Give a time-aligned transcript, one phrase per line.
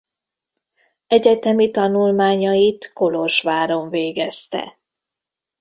[1.07, 4.79] Egyetemi tanulmányait Kolozsváron végezte.